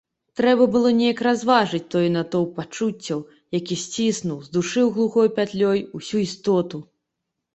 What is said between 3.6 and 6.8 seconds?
сціснуў, здушыў глухой пятлёй усю істоту.